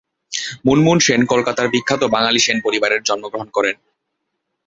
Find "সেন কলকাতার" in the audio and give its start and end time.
0.99-1.67